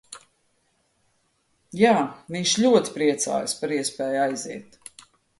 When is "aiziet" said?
4.23-4.81